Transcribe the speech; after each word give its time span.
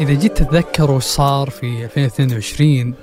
إذا 0.00 0.12
جيت 0.12 0.36
تتذكر 0.36 0.90
وش 0.90 1.02
صار 1.02 1.50
في 1.50 1.86
2022 1.94 2.94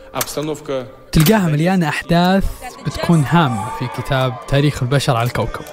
تلقاها 1.12 1.48
مليانة 1.48 1.90
أحداث 1.90 2.46
بتكون 2.86 3.24
هامة 3.24 3.66
في 3.80 4.02
كتاب 4.02 4.34
تاريخ 4.48 4.84
البشر 4.84 5.16
على 5.16 5.28
الكوكب. 5.28 5.66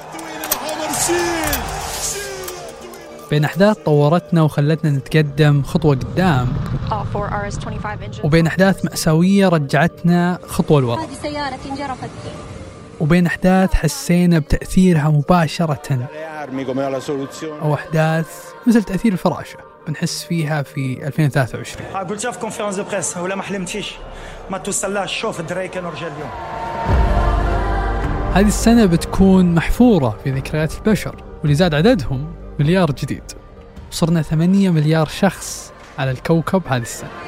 بين 3.30 3.44
أحداث 3.44 3.76
طورتنا 3.76 4.42
وخلتنا 4.42 4.90
نتقدم 4.90 5.62
خطوة 5.62 5.96
قدام 5.96 6.52
وبين 8.24 8.46
أحداث 8.46 8.84
مأساوية 8.84 9.48
رجعتنا 9.48 10.38
خطوة 10.46 10.80
لورا. 10.80 11.00
هذه 11.00 11.14
سيارة 11.22 11.58
انجرفت. 11.70 12.10
وبين 13.00 13.26
أحداث 13.26 13.74
حسينا 13.74 14.38
بتأثيرها 14.38 15.08
مباشرة. 15.08 16.08
أو 17.62 17.74
أحداث 17.74 18.26
مثل 18.66 18.82
تأثير 18.82 19.12
الفراشة 19.12 19.58
بنحس 19.86 20.24
فيها 20.24 20.62
في 20.62 21.06
2023 21.06 21.86
قلتها 22.08 22.30
في 22.30 22.38
conférence 22.38 22.76
de 22.76 22.84
presse 22.84 23.16
ولا 23.16 23.34
ما 23.34 23.42
حلمتيش 23.42 23.94
ما 24.50 24.58
توصلهاش 24.58 25.20
شوف 25.20 25.40
الدراري 25.40 25.68
كانوا 25.68 25.90
رجال 25.90 26.12
اليوم 26.12 26.30
هذه 28.34 28.46
السنة 28.46 28.86
بتكون 28.86 29.54
محفورة 29.54 30.18
في 30.24 30.30
ذكريات 30.30 30.74
البشر 30.74 31.16
واللي 31.40 31.54
زاد 31.54 31.74
عددهم 31.74 32.26
مليار 32.58 32.92
جديد. 32.92 33.22
وصرنا 33.92 34.22
8 34.22 34.70
مليار 34.70 35.06
شخص 35.06 35.72
على 35.98 36.10
الكوكب 36.10 36.62
هذه 36.66 36.82
السنة. 36.82 37.27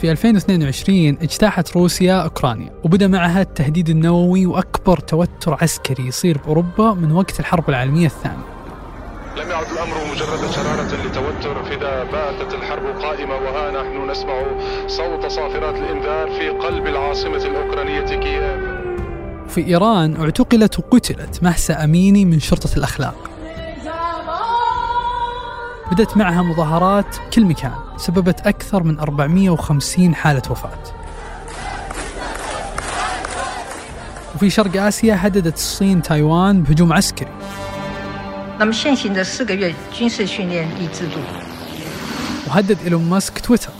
في 0.00 0.10
2022 0.10 1.18
اجتاحت 1.22 1.76
روسيا 1.76 2.14
أوكرانيا 2.14 2.72
وبدأ 2.84 3.08
معها 3.08 3.42
التهديد 3.42 3.88
النووي 3.88 4.46
وأكبر 4.46 4.98
توتر 4.98 5.58
عسكري 5.62 6.06
يصير 6.06 6.38
بأوروبا 6.38 6.94
من 6.94 7.12
وقت 7.12 7.40
الحرب 7.40 7.68
العالمية 7.68 8.06
الثانية. 8.06 8.44
لم 9.36 9.50
يعد 9.50 9.66
الأمر 9.72 9.94
مجرد 10.12 10.50
شرارة 10.50 11.06
لتوتر 11.06 11.64
فإذا 11.64 12.04
باتت 12.04 12.54
الحرب 12.54 12.82
قائمة 13.02 13.34
وها 13.34 13.70
نحن 13.70 14.10
نسمع 14.10 14.42
صوت 14.86 15.26
صافرات 15.26 15.74
الإنذار 15.74 16.30
في 16.30 16.48
قلب 16.48 16.86
العاصمة 16.86 17.44
الأوكرانية 17.44 18.00
كييف. 18.00 18.60
في 19.48 19.66
إيران 19.66 20.16
اعتقلت 20.16 20.78
وقتلت 20.78 21.42
مهسا 21.42 21.84
أميني 21.84 22.24
من 22.24 22.40
شرطة 22.40 22.76
الأخلاق. 22.76 23.29
بدأت 25.90 26.16
معها 26.16 26.42
مظاهرات 26.42 27.16
كل 27.34 27.44
مكان 27.44 27.72
سببت 27.96 28.40
أكثر 28.40 28.82
من 28.82 29.00
450 29.00 30.14
حالة 30.14 30.42
وفاة. 30.50 30.82
وفي 34.34 34.50
شرق 34.50 34.82
آسيا 34.82 35.18
هددت 35.26 35.54
الصين 35.54 36.02
تايوان 36.02 36.62
بهجوم 36.62 36.92
عسكري. 36.92 37.30
وهدد 42.48 42.78
إيلون 42.84 43.04
ماسك 43.04 43.40
تويتر. 43.40 43.79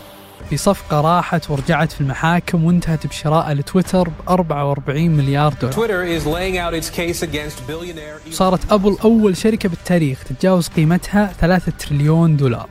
في 0.51 0.57
صفقة 0.57 1.01
راحت 1.01 1.51
ورجعت 1.51 1.93
في 1.93 2.01
المحاكم 2.01 2.65
وانتهت 2.65 3.07
بشراء 3.07 3.53
لتويتر 3.53 4.09
ب 4.09 4.13
44 4.29 5.11
مليار 5.11 5.55
دولار. 5.55 5.75
Twitter 5.75 6.21
is 6.21 6.27
laying 6.27 6.59
out 6.59 6.75
its 6.75 6.91
case 6.91 7.23
against 7.23 7.71
billionaire 7.71 8.33
صارت 8.33 8.73
أبل 8.73 8.97
أول 9.05 9.37
شركة 9.37 9.69
بالتاريخ 9.69 10.25
تتجاوز 10.25 10.69
قيمتها 10.69 11.33
3 11.41 11.73
تريليون 11.79 12.37
دولار. 12.37 12.69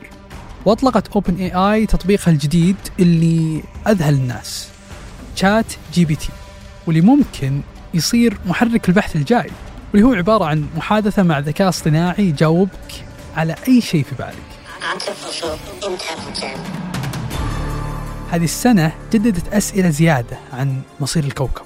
وأطلقت 0.64 1.08
OpenAI 1.08 1.86
تطبيقها 1.86 2.32
الجديد 2.32 2.76
اللي 2.98 3.62
أذهل 3.86 4.14
الناس 4.14 4.68
ChatGPT 5.36 6.30
واللي 6.86 7.00
ممكن 7.00 7.60
يصير 7.94 8.38
محرك 8.46 8.88
البحث 8.88 9.16
الجاي 9.16 9.50
واللي 9.92 10.06
هو 10.06 10.12
عبارة 10.12 10.44
عن 10.44 10.66
محادثة 10.76 11.22
مع 11.22 11.38
ذكاء 11.38 11.68
اصطناعي 11.68 12.24
يجاوبك 12.28 13.04
على 13.36 13.54
أي 13.68 13.80
شيء 13.80 14.02
في 14.02 14.14
بالك. 14.14 14.50
Artificial 14.94 15.84
intelligence. 15.84 16.89
هذه 18.30 18.44
السنة 18.44 18.92
جددت 19.12 19.54
أسئلة 19.54 19.90
زيادة 19.90 20.38
عن 20.52 20.82
مصير 21.00 21.24
الكوكب. 21.24 21.62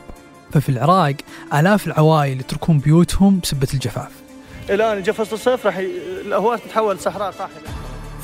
ففي 0.52 0.68
العراق 0.68 1.14
آلاف 1.54 1.86
العوائل 1.86 2.40
يتركون 2.40 2.78
بيوتهم 2.78 3.40
بسبة 3.40 3.68
الجفاف. 3.74 4.10
الآن 4.70 5.02
جا 5.02 5.12
فصل 5.12 5.34
الصيف 5.34 5.66
راح 5.66 5.78
ي... 5.78 5.88
تتحول 6.64 6.98
صحراء 6.98 7.30
قاحله 7.30 7.62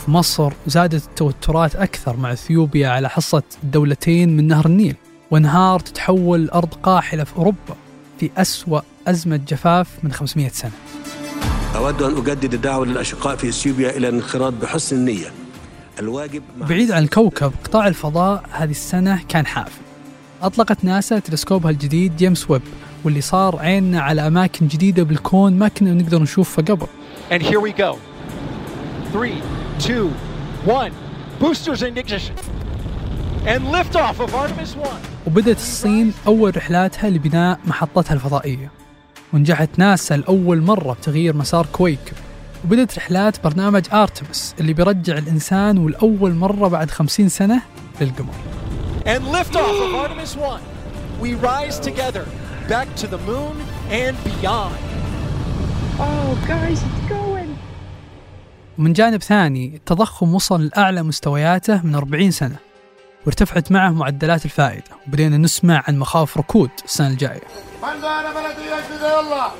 في 0.05 0.11
مصر 0.11 0.53
زادت 0.67 1.05
التوترات 1.05 1.77
أكثر 1.77 2.17
مع 2.17 2.33
إثيوبيا 2.33 2.89
على 2.89 3.09
حصة 3.09 3.43
دولتين 3.63 4.37
من 4.37 4.49
نهر 4.49 4.67
النيل. 4.67 4.97
وانهار 5.31 5.81
تتحول 5.81 6.51
أرض 6.51 6.75
قاحلة 6.75 7.25
في 7.25 7.37
أوروبا 7.37 7.77
في 8.21 8.31
أسوأ 8.37 8.81
أزمة 9.09 9.41
جفاف 9.49 9.89
من 10.03 10.13
500 10.13 10.49
سنة. 10.49 10.73
أود 11.77 12.03
أن 12.03 12.17
أجدد 12.17 12.55
الدعوة 12.55 12.87
للأشقاء 12.87 13.37
في 13.37 13.49
إثيوبيا 13.49 13.91
إلى 13.91 14.09
الانخراط 14.09 14.53
بحسن 14.53 14.97
النية. 14.97 15.33
الواجب 16.01 16.43
مع 16.59 16.67
بعيد 16.67 16.91
عن 16.91 17.03
الكوكب 17.03 17.53
قطاع 17.65 17.89
الفضاء 17.89 18.43
هذه 18.53 18.71
السنة 18.71 19.21
كان 19.29 19.47
حافل 19.47 19.81
أطلقت 20.43 20.85
ناسا 20.85 21.19
تلسكوبها 21.19 21.71
الجديد 21.71 22.17
جيمس 22.17 22.51
ويب 22.51 22.63
واللي 23.05 23.21
صار 23.21 23.57
عيننا 23.59 24.01
على 24.01 24.27
أماكن 24.27 24.69
جديدة 24.69 25.03
بالكون 25.03 25.53
ما 25.53 25.69
كنا 25.69 25.95
نقدر 25.95 26.23
نشوفها 26.23 26.65
قبل 26.65 26.87
And 27.31 27.43
here 27.43 27.61
we 27.61 27.73
go. 27.73 27.97
Three, 29.13 29.43
two, 29.79 30.09
one. 30.67 30.93
Boosters 31.41 31.83
in 31.83 31.97
ignition. 31.99 32.35
And 33.47 33.63
liftoff 33.75 34.21
of 34.21 34.35
Artemis 34.35 34.77
1. 34.77 34.89
وبدأت 35.27 35.57
الصين 35.57 36.13
أول 36.27 36.57
رحلاتها 36.57 37.11
لبناء 37.11 37.59
محطتها 37.67 38.15
الفضائية 38.15 38.71
ونجحت 39.33 39.69
ناسا 39.79 40.17
لأول 40.17 40.61
مرة 40.61 40.93
بتغيير 40.93 41.37
مسار 41.37 41.67
كويكب 41.73 42.17
وبدأت 42.65 42.99
رحلات 42.99 43.45
برنامج 43.45 43.87
آرتمس 43.93 44.55
اللي 44.61 44.73
بيرجع 44.73 45.19
الإنسان 45.19 45.79
والأول 45.79 46.35
مرة 46.35 46.69
بعد 46.69 46.91
خمسين 46.91 47.29
سنة 47.29 47.63
للقمر 48.01 48.35
And 49.07 49.23
liftoff 49.35 49.77
of 49.87 49.95
Artemis 49.95 50.37
1. 50.37 50.61
We 51.23 51.35
rise 51.35 51.79
together 51.81 52.25
back 52.69 52.89
to 52.97 53.07
the 53.07 53.19
moon 53.27 53.57
and 53.91 54.17
beyond. 54.25 54.77
ومن 58.79 58.93
جانب 58.93 59.23
ثاني 59.23 59.77
التضخم 59.77 60.35
وصل 60.35 60.67
لأعلى 60.67 61.03
مستوياته 61.03 61.83
من 61.87 61.95
40 61.95 62.31
سنة 62.31 62.57
وارتفعت 63.27 63.73
معه 63.73 63.91
معدلات 63.91 64.45
الفائدة 64.45 64.85
وبدينا 65.07 65.37
نسمع 65.37 65.83
عن 65.89 65.99
مخاوف 65.99 66.39
ركود 66.39 66.71
السنة 66.85 67.07
الجاية 67.09 67.43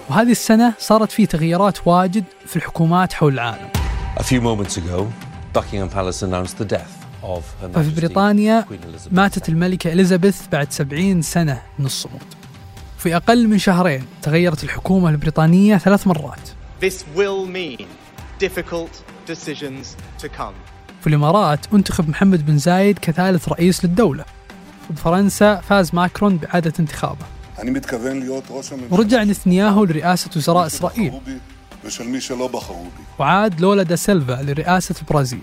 وهذه 0.09 0.31
السنة 0.31 0.75
صارت 0.79 1.13
في 1.13 1.27
تغييرات 1.27 1.87
واجد 1.87 2.25
في 2.47 2.57
الحكومات 2.57 3.13
حول 3.13 3.33
العالم. 3.33 3.69
A 4.17 4.23
few 4.23 4.41
moments 4.41 4.77
ago, 4.77 5.07
Buckingham 5.55 5.89
Palace 5.89 6.23
announced 6.23 6.59
the 6.59 6.65
death 6.65 6.95
of 7.23 7.43
Her 7.63 7.69
ففي 7.75 7.95
بريطانيا 7.97 8.65
ماتت 9.13 9.49
الملكة 9.49 9.93
إليزابيث 9.93 10.49
بعد 10.53 10.73
70 10.73 11.23
سنة 11.23 11.63
من 11.79 11.87
الصمود. 11.87 12.23
في 12.99 13.17
أقل 13.17 13.49
من 13.49 13.59
شهرين 13.59 14.07
تغيرت 14.23 14.65
الحكومة 14.65 15.11
البريطانية 15.11 15.77
ثلاث 15.77 16.07
مرات. 16.07 16.49
This 16.81 17.05
will 17.17 17.47
mean 17.47 17.87
difficult 18.41 19.03
decisions 19.31 19.97
to 20.23 20.29
come. 20.29 20.55
في 21.01 21.07
الإمارات 21.07 21.67
انتخب 21.75 22.09
محمد 22.09 22.47
بن 22.47 22.59
زايد 22.59 22.99
كثالث 22.99 23.49
رئيس 23.49 23.85
للدولة. 23.85 24.25
وبفرنسا 24.91 25.57
فاز 25.57 25.95
ماكرون 25.95 26.37
بإعادة 26.37 26.73
انتخابه. 26.81 27.40
אני 27.60 27.72
מתכוון 27.72 28.20
להיות 28.20 28.44
ראש 28.50 28.72
הממשלה 28.72 28.94
ورجع 28.94 29.24
نتنياهو 29.24 29.86
لرئاسة 29.86 30.30
وزراء 30.38 30.66
إسرائيل 30.66 31.10
בחרו 31.10 31.22
בי 31.26 31.38
ושל 31.84 32.08
מי 32.08 32.22
שלא 32.22 32.48
בחרו 32.48 32.84
בי. 32.84 33.04
وعاد 33.20 33.62
لولا 33.62 33.84
دا 33.84 33.96
سيلفا 33.96 34.42
لرئاسة 34.42 34.96
البرازيل 35.02 35.40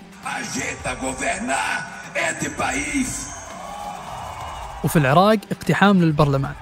وفي 4.84 4.96
العراق 4.96 5.38
اقتحام 5.52 6.02
للبرلمان 6.02 6.54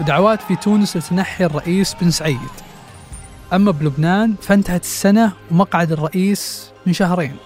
ودعوات 0.00 0.42
في 0.42 0.56
تونس 0.56 0.96
لتنحي 0.96 1.44
الرئيس 1.44 1.94
بن 2.00 2.10
سعيد 2.10 2.38
أما 3.52 3.70
بلبنان 3.70 4.34
فانتهت 4.42 4.84
السنة 4.84 5.32
ومقعد 5.50 5.92
الرئيس 5.92 6.70
من 6.86 6.92
شهرين 6.92 7.36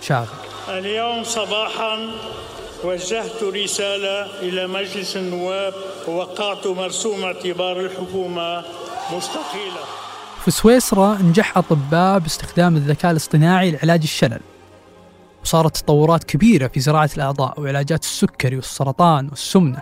شاغل 0.00 0.26
اليوم 0.68 1.24
صباحا 1.24 1.96
وجهت 2.83 3.43
رسالة 3.43 4.39
إلى 4.41 4.67
مجلس 4.67 5.17
النواب 5.17 5.73
ووقعت 6.07 6.67
مرسوم 6.67 7.23
اعتبار 7.23 7.79
الحكومة 7.79 8.63
مستقيلة 9.13 9.83
في 10.45 10.51
سويسرا 10.51 11.17
نجح 11.21 11.57
أطباء 11.57 12.19
باستخدام 12.19 12.75
الذكاء 12.75 13.11
الاصطناعي 13.11 13.71
لعلاج 13.71 14.01
الشلل. 14.03 14.39
وصارت 15.43 15.77
تطورات 15.77 16.23
كبيرة 16.23 16.67
في 16.67 16.79
زراعة 16.79 17.09
الأعضاء 17.17 17.59
وعلاجات 17.59 18.03
السكري 18.03 18.55
والسرطان 18.55 19.29
والسمنة. 19.29 19.81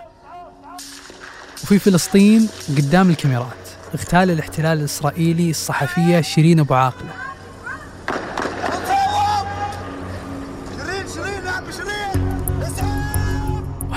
وفي 1.62 1.78
فلسطين 1.78 2.48
قدام 2.68 3.10
الكاميرات 3.10 3.46
اغتال 3.94 4.30
الاحتلال 4.30 4.78
الإسرائيلي 4.78 5.50
الصحفية 5.50 6.20
شيرين 6.20 6.60
أبو 6.60 6.74
عاقلة. 6.74 7.25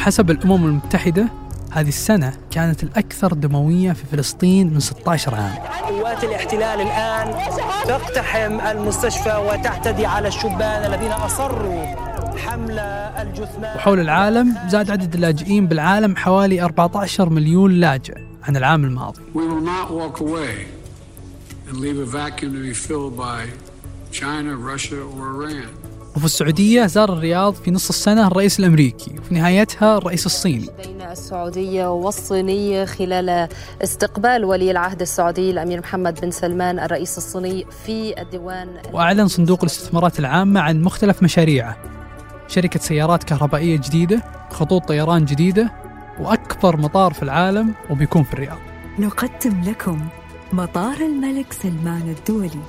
وحسب 0.10 0.32
الأمم 0.32 0.66
المتحدة 0.66 1.28
هذه 1.72 1.88
السنة 1.88 2.34
كانت 2.52 2.84
الأكثر 2.84 3.34
دموية 3.34 3.92
في 3.92 4.06
فلسطين 4.06 4.74
من 4.74 4.80
16 4.80 5.36
عام. 5.36 5.56
قوات 5.88 6.24
الاحتلال 6.24 6.82
الآن 6.82 7.36
تقتحم 7.88 8.60
المستشفى 8.60 9.36
وتعتدي 9.36 10.06
على 10.06 10.28
الشبان 10.28 10.94
الذين 10.94 11.12
أصروا 11.12 11.86
حمل 12.38 12.80
الجثمان. 12.80 13.76
وحول 13.76 14.00
العالم 14.00 14.56
زاد 14.68 14.92
عدد 14.92 15.14
اللاجئين 15.14 15.68
بالعالم 15.68 16.16
حوالي 16.16 16.62
14 16.62 17.30
مليون 17.30 17.72
لاجئ 17.72 18.18
عن 18.44 18.58
العام 18.58 18.84
الماضي. 18.86 19.22
We 19.36 19.38
will 19.38 19.66
not 19.66 19.92
walk 19.92 20.22
away 20.22 20.66
and 21.70 21.78
leave 21.78 22.00
a 22.00 22.06
vacuum 22.06 22.54
to 22.54 22.62
be 22.70 22.74
filled 22.74 23.18
by 23.18 23.40
China, 24.12 24.56
Russia 24.56 25.02
or 25.02 25.26
Iran. 25.36 25.79
وفي 26.20 26.26
السعودية 26.26 26.86
زار 26.86 27.14
الرياض 27.14 27.54
في 27.54 27.72
نص 27.72 27.90
السنة 27.90 28.28
الرئيس 28.28 28.60
الأمريكي 28.60 29.16
وفي 29.20 29.34
نهايتها 29.34 29.98
الرئيس 29.98 30.26
الصيني. 30.26 30.70
بين 30.86 31.02
السعودية 31.02 31.88
والصينية 31.94 32.86
خلال 32.86 33.48
استقبال 33.84 34.46
ولي 34.46 34.72
العهد 34.72 35.02
السعودي 35.02 35.52
الأمير 35.52 35.80
محمد 35.80 36.22
بن 36.22 36.32
سلمان 36.32 36.80
الرئيس 36.80 37.18
الصيني 37.18 37.66
في 37.86 38.22
الديوان. 38.22 38.68
وأعلن 38.94 39.28
صندوق 39.28 39.60
الاستثمارات 39.64 40.20
العامة 40.20 40.60
عن 40.60 40.82
مختلف 40.82 41.24
مشاريعه. 41.24 41.78
شركة 42.48 42.80
سيارات 42.80 43.24
كهربائية 43.24 43.78
جديدة 43.78 44.24
خطوط 44.52 44.88
طيران 44.88 45.26
جديدة 45.26 45.72
وأكبر 46.20 46.78
مطار 46.78 47.14
في 47.14 47.24
العالم 47.24 47.74
وبيكون 47.90 48.24
في 48.24 48.34
الرياض. 48.34 48.58
نقدم 49.00 49.64
لكم 49.66 50.08
مطار 50.54 50.98
الملك 50.98 51.54
سلمان 51.54 52.16
الدولي 52.18 52.64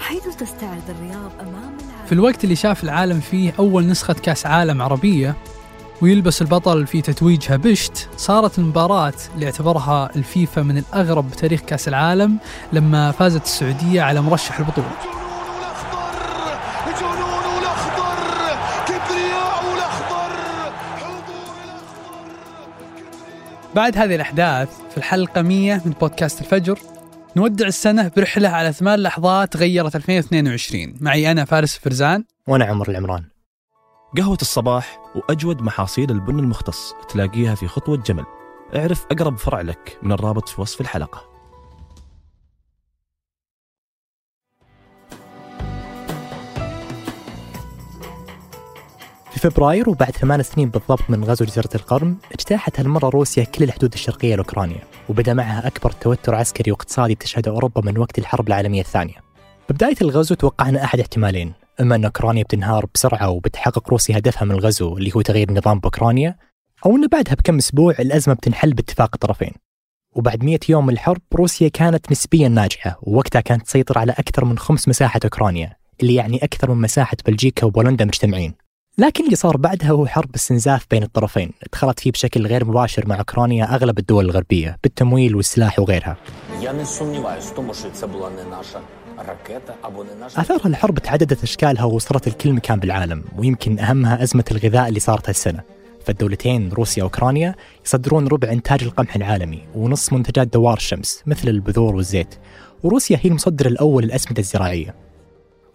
حيث 0.00 0.24
تستعرض 0.38 0.82
الرياض 0.88 1.30
أمام 1.40 1.76
في 2.12 2.18
الوقت 2.18 2.44
اللي 2.44 2.56
شاف 2.56 2.84
العالم 2.84 3.20
فيه 3.20 3.52
أول 3.58 3.86
نسخة 3.86 4.14
كأس 4.14 4.46
عالم 4.46 4.82
عربية 4.82 5.36
ويلبس 6.02 6.42
البطل 6.42 6.86
في 6.86 7.02
تتويجها 7.02 7.56
بشت 7.56 8.08
صارت 8.16 8.58
المباراة 8.58 9.12
اللي 9.34 9.46
اعتبرها 9.46 10.10
الفيفا 10.16 10.62
من 10.62 10.78
الأغرب 10.78 11.30
بتاريخ 11.30 11.60
كأس 11.60 11.88
العالم 11.88 12.38
لما 12.72 13.10
فازت 13.10 13.44
السعودية 13.44 14.02
على 14.02 14.20
مرشح 14.20 14.58
البطولة. 14.58 14.90
بعد 23.74 23.98
هذه 23.98 24.14
الأحداث 24.14 24.68
في 24.90 24.96
الحلقة 24.96 25.42
100 25.42 25.82
من 25.84 25.92
بودكاست 26.00 26.40
الفجر 26.40 26.78
نودع 27.36 27.66
السنة 27.66 28.10
برحلة 28.16 28.48
على 28.48 28.72
ثمان 28.72 28.98
لحظات 28.98 29.56
غيرت 29.56 29.96
2022 29.96 30.94
معي 31.00 31.30
أنا 31.30 31.44
فارس 31.44 31.78
فرزان. 31.78 32.24
وأنا 32.48 32.64
عمر 32.64 32.90
العمران. 32.90 33.24
قهوة 34.16 34.38
الصباح 34.42 34.98
وأجود 35.14 35.62
محاصيل 35.62 36.10
البن 36.10 36.38
المختص 36.38 36.94
تلاقيها 37.08 37.54
في 37.54 37.68
خطوة 37.68 37.96
جمل. 37.96 38.24
اعرف 38.76 39.06
أقرب 39.10 39.36
فرع 39.36 39.60
لك 39.60 39.98
من 40.02 40.12
الرابط 40.12 40.48
في 40.48 40.60
وصف 40.60 40.80
الحلقة. 40.80 41.31
فبراير 49.42 49.90
وبعد 49.90 50.10
ثمان 50.10 50.42
سنين 50.42 50.68
بالضبط 50.68 51.10
من 51.10 51.24
غزو 51.24 51.44
جزيرة 51.44 51.68
القرم 51.74 52.18
اجتاحت 52.32 52.80
هالمرة 52.80 53.08
روسيا 53.08 53.44
كل 53.44 53.64
الحدود 53.64 53.92
الشرقية 53.92 54.34
لأوكرانيا 54.34 54.78
وبدأ 55.08 55.34
معها 55.34 55.66
أكبر 55.66 55.90
توتر 55.90 56.34
عسكري 56.34 56.72
واقتصادي 56.72 57.14
بتشهده 57.14 57.50
أوروبا 57.50 57.80
من 57.80 57.98
وقت 57.98 58.18
الحرب 58.18 58.48
العالمية 58.48 58.80
الثانية. 58.80 59.14
ببداية 59.70 59.94
الغزو 60.02 60.34
توقعنا 60.34 60.84
أحد 60.84 61.00
احتمالين 61.00 61.52
إما 61.80 61.96
أن 61.96 62.04
أوكرانيا 62.04 62.42
بتنهار 62.42 62.86
بسرعة 62.94 63.30
وبتحقق 63.30 63.90
روسيا 63.90 64.18
هدفها 64.18 64.44
من 64.44 64.50
الغزو 64.50 64.98
اللي 64.98 65.12
هو 65.16 65.20
تغيير 65.20 65.48
النظام 65.48 65.78
بأوكرانيا 65.78 66.36
أو 66.86 66.96
أن 66.96 67.06
بعدها 67.06 67.34
بكم 67.34 67.56
أسبوع 67.56 67.94
الأزمة 67.98 68.34
بتنحل 68.34 68.74
باتفاق 68.74 69.10
الطرفين. 69.14 69.52
وبعد 70.16 70.44
100 70.44 70.58
يوم 70.68 70.86
من 70.86 70.92
الحرب 70.92 71.22
روسيا 71.34 71.68
كانت 71.68 72.12
نسبيا 72.12 72.48
ناجحة 72.48 72.98
ووقتها 73.02 73.40
كانت 73.40 73.66
تسيطر 73.66 73.98
على 73.98 74.12
أكثر 74.12 74.44
من 74.44 74.58
خمس 74.58 74.88
مساحة 74.88 75.20
أوكرانيا 75.24 75.76
اللي 76.00 76.14
يعني 76.14 76.44
أكثر 76.44 76.70
من 76.74 76.80
مساحة 76.80 77.16
بلجيكا 77.26 77.66
وبولندا 77.66 78.04
مجتمعين. 78.04 78.54
لكن 78.98 79.24
اللي 79.24 79.36
صار 79.36 79.56
بعدها 79.56 79.90
هو 79.90 80.06
حرب 80.06 80.34
استنزاف 80.34 80.86
بين 80.90 81.02
الطرفين. 81.02 81.52
دخلت 81.72 82.00
فيه 82.00 82.10
بشكل 82.10 82.46
غير 82.46 82.64
مباشر 82.64 83.06
مع 83.06 83.18
أوكرانيا 83.18 83.74
أغلب 83.74 83.98
الدول 83.98 84.24
الغربية 84.24 84.78
بالتمويل 84.82 85.36
والسلاح 85.36 85.78
وغيرها. 85.78 86.16
آثار 90.36 90.60
الحرب 90.66 90.98
تعددت 90.98 91.42
أشكالها 91.42 91.84
ووصلت 91.84 92.28
لكل 92.28 92.52
مكان 92.52 92.80
بالعالم 92.80 93.24
ويمكن 93.38 93.78
أهمها 93.78 94.22
أزمة 94.22 94.44
الغذاء 94.50 94.88
اللي 94.88 95.00
صارت 95.00 95.28
هالسنة. 95.28 95.60
فالدولتين 96.04 96.72
روسيا 96.72 97.02
وأوكرانيا 97.02 97.54
يصدرون 97.86 98.26
ربع 98.28 98.52
إنتاج 98.52 98.82
القمح 98.82 99.16
العالمي 99.16 99.62
ونصف 99.74 100.12
منتجات 100.12 100.52
دوار 100.52 100.76
الشمس 100.76 101.22
مثل 101.26 101.48
البذور 101.48 101.96
والزيت. 101.96 102.34
وروسيا 102.82 103.18
هي 103.22 103.30
المصدر 103.30 103.66
الأول 103.66 104.04
للأسمدة 104.04 104.40
الزراعية. 104.40 104.94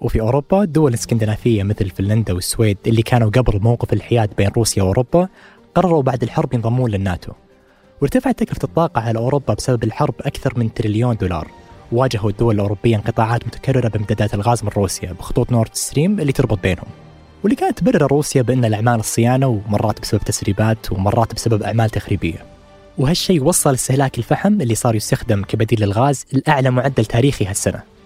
وفي 0.02 0.22
أوروبا 0.22 0.64
الدول 0.64 0.90
الاسكندنافية 0.90 1.64
مثل 1.64 1.90
فنلندا 1.90 2.34
والسويد 2.34 2.78
اللي 2.88 3.02
كانوا 3.02 3.30
قبل 3.30 3.60
موقف 3.62 3.94
الحياد 3.94 4.30
بين 4.38 4.48
روسيا 4.48 4.84
وأوروبا 4.84 5.28
قرروا 5.76 6.02
بعد 6.02 6.24
الحرب 6.24 6.54
ينضمون 6.54 6.92
للناتو. 6.92 7.32
وارتفعت 8.02 8.40
تكلفة 8.40 8.64
الطاقة 8.64 9.02
على 9.02 9.20
أوروبا 9.20 9.54
بسبب 9.54 9.84
الحرب 9.84 10.14
أكثر 10.22 10.54
من 10.60 10.74
تريليون 10.74 11.16
دولار. 11.16 11.48
واجهوا 11.92 12.30
الدول 12.30 12.56
الأوروبية 12.56 12.96
انقطاعات 12.96 13.48
متكررة 13.48 13.88
بامدادات 13.88 14.34
الغاز 14.34 14.64
من 14.64 14.70
روسيا 14.70 15.12
بخطوط 15.12 15.52
نورد 15.52 15.70
ستريم 15.74 16.20
اللي 16.20 16.32
تربط 16.32 16.60
بينهم. 16.64 16.88
واللي 17.44 17.56
كانت 17.56 17.80
تبرر 17.80 18.08
روسيا 18.08 18.42
بأنها 18.42 18.66
أعمال 18.66 19.00
صيانة 19.00 19.48
ومرات 19.48 20.02
بسبب 20.02 20.22
تسريبات 20.22 20.92
ومرات 20.92 21.34
بسبب 21.34 21.64
أعمال 21.64 21.90
تخريبية. 21.90 22.46
وهالشيء 22.98 23.44
وصل 23.44 23.74
استهلاك 23.74 24.18
الفحم 24.18 24.62
اللي 24.62 24.76
صار 24.76 24.96
يستخدم 24.96 25.44
كبديل 25.44 25.84
للغاز 25.84 26.26
لأعلى 26.34 26.70
معدل 26.70 27.06
تاريخي 27.06 27.46
هالسنة. 27.46 27.97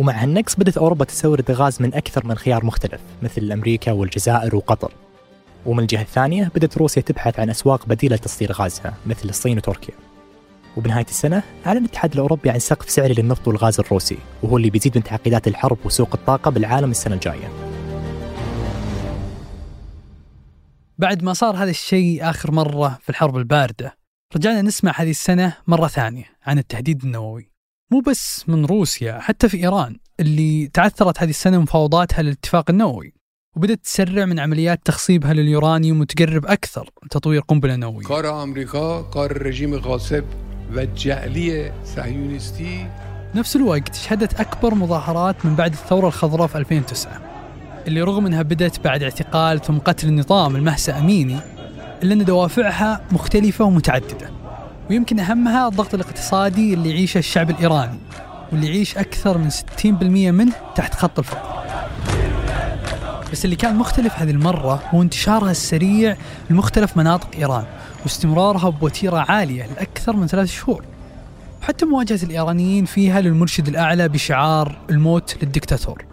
ومع 0.00 0.22
هالنقص 0.22 0.54
بدأت 0.54 0.78
أوروبا 0.78 1.04
تستورد 1.04 1.50
غاز 1.50 1.82
من 1.82 1.94
أكثر 1.94 2.26
من 2.26 2.34
خيار 2.34 2.64
مختلف 2.64 3.00
مثل 3.22 3.52
أمريكا 3.52 3.92
والجزائر 3.92 4.56
وقطر. 4.56 4.92
ومن 5.66 5.82
الجهة 5.82 6.02
الثانية 6.02 6.50
بدأت 6.54 6.78
روسيا 6.78 7.02
تبحث 7.02 7.40
عن 7.40 7.50
أسواق 7.50 7.86
بديلة 7.86 8.16
لتصدير 8.16 8.52
غازها 8.52 8.94
مثل 9.06 9.28
الصين 9.28 9.56
وتركيا. 9.56 9.94
وبنهاية 10.76 11.04
السنة 11.04 11.42
أعلن 11.66 11.78
الاتحاد 11.78 12.12
الأوروبي 12.12 12.50
عن 12.50 12.58
سقف 12.58 12.90
سعري 12.90 13.14
للنفط 13.14 13.48
والغاز 13.48 13.80
الروسي 13.80 14.18
وهو 14.42 14.56
اللي 14.56 14.70
بيزيد 14.70 14.96
من 14.96 15.04
تعقيدات 15.04 15.48
الحرب 15.48 15.78
وسوق 15.84 16.14
الطاقة 16.14 16.50
بالعالم 16.50 16.90
السنة 16.90 17.14
الجاية. 17.14 17.48
بعد 20.98 21.22
ما 21.22 21.32
صار 21.32 21.56
هذا 21.56 21.70
الشيء 21.70 22.30
آخر 22.30 22.50
مرة 22.50 22.98
في 23.02 23.10
الحرب 23.10 23.36
الباردة 23.36 23.96
رجعنا 24.36 24.62
نسمع 24.62 24.92
هذه 24.96 25.10
السنة 25.10 25.56
مرة 25.66 25.86
ثانية 25.86 26.24
عن 26.46 26.58
التهديد 26.58 27.04
النووي. 27.04 27.49
مو 27.92 28.00
بس 28.00 28.48
من 28.48 28.64
روسيا 28.64 29.18
حتى 29.20 29.48
في 29.48 29.56
إيران 29.56 29.96
اللي 30.20 30.66
تعثرت 30.66 31.22
هذه 31.22 31.30
السنة 31.30 31.58
مفاوضاتها 31.58 32.22
للاتفاق 32.22 32.70
النووي 32.70 33.14
وبدأت 33.56 33.84
تسرع 33.84 34.24
من 34.24 34.38
عمليات 34.38 34.80
تخصيبها 34.84 35.34
لليورانيوم 35.34 36.00
وتقرب 36.00 36.46
أكثر 36.46 36.90
لتطوير 37.04 37.40
قنبلة 37.40 37.76
نووية. 37.76 38.06
کار 38.06 38.42
آمریکا 38.42 39.02
کار 39.02 39.46
رژیم 39.46 39.74
غاصب 39.74 40.24
و 40.74 40.84
جعلی 40.84 41.70
صهیونیستی 41.84 42.86
نفس 43.34 43.56
الوقت 43.56 43.94
شهدت 43.94 44.40
أكبر 44.40 44.74
مظاهرات 44.74 45.46
من 45.46 45.54
بعد 45.54 45.72
الثورة 45.72 46.06
الخضراء 46.06 46.46
في 46.46 46.58
2009 46.58 47.20
اللي 47.86 48.02
رغم 48.02 48.26
أنها 48.26 48.42
بدأت 48.42 48.80
بعد 48.80 49.02
اعتقال 49.02 49.60
ثم 49.62 49.78
قتل 49.78 50.08
النظام 50.08 50.56
المهسأ 50.56 50.98
أميني 50.98 51.38
إلا 52.02 52.14
أن 52.14 52.24
دوافعها 52.24 53.00
مختلفة 53.12 53.64
ومتعددة. 53.64 54.39
ويمكن 54.90 55.20
أهمها 55.20 55.68
الضغط 55.68 55.94
الاقتصادي 55.94 56.74
اللي 56.74 56.90
يعيشه 56.90 57.18
الشعب 57.18 57.50
الإيراني 57.50 57.98
واللي 58.52 58.66
يعيش 58.66 58.98
أكثر 58.98 59.38
من 59.38 59.50
60% 59.50 59.84
منه 60.30 60.52
تحت 60.74 60.94
خط 60.94 61.18
الفقر. 61.18 61.64
بس 63.32 63.44
اللي 63.44 63.56
كان 63.56 63.76
مختلف 63.76 64.14
هذه 64.18 64.30
المرة 64.30 64.82
هو 64.94 65.02
انتشارها 65.02 65.50
السريع 65.50 66.16
لمختلف 66.50 66.96
مناطق 66.96 67.28
إيران 67.36 67.64
واستمرارها 68.02 68.68
بوتيرة 68.68 69.18
عالية 69.28 69.66
لأكثر 69.66 70.16
من 70.16 70.26
ثلاث 70.26 70.48
شهور. 70.48 70.84
وحتى 71.62 71.86
مواجهة 71.86 72.22
الإيرانيين 72.22 72.84
فيها 72.84 73.20
للمرشد 73.20 73.68
الأعلى 73.68 74.08
بشعار 74.08 74.78
الموت 74.90 75.36
للدكتاتور. 75.42 76.04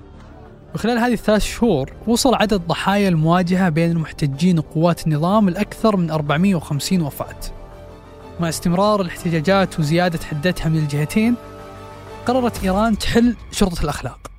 وخلال 0.75 0.97
هذه 0.97 1.13
الثلاث 1.13 1.43
شهور 1.43 1.93
وصل 2.07 2.35
عدد 2.35 2.61
ضحايا 2.67 3.09
المواجهة 3.09 3.69
بين 3.69 3.91
المحتجين 3.91 4.59
وقوات 4.59 5.07
النظام 5.07 5.49
لأكثر 5.49 5.97
من 5.97 6.11
450 6.11 7.01
وفاة. 7.01 7.57
مع 8.39 8.49
استمرار 8.49 9.01
الاحتجاجات 9.01 9.79
وزيادة 9.79 10.19
حدتها 10.25 10.69
من 10.69 10.77
الجهتين 10.77 11.35
قررت 12.25 12.63
إيران 12.63 12.97
تحل 12.97 13.35
شرطة 13.51 13.83
الأخلاق 13.83 14.31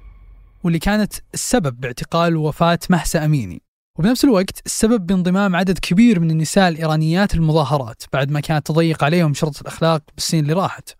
واللي 0.64 0.78
كانت 0.78 1.12
السبب 1.34 1.80
باعتقال 1.80 2.36
ووفاة 2.36 2.78
مهسا 2.90 3.24
أميني. 3.24 3.62
وبنفس 3.98 4.24
الوقت 4.24 4.66
السبب 4.66 5.06
بانضمام 5.06 5.56
عدد 5.56 5.78
كبير 5.78 6.20
من 6.20 6.30
النساء 6.30 6.68
الإيرانيات 6.68 7.34
للمظاهرات 7.34 8.02
بعد 8.12 8.30
ما 8.30 8.40
كانت 8.40 8.66
تضيق 8.66 9.04
عليهم 9.04 9.34
شرطة 9.34 9.60
الأخلاق 9.60 10.02
بالسنين 10.14 10.42
اللي 10.42 10.52
راحت. 10.52 10.90